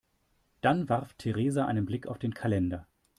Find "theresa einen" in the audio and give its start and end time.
1.15-1.85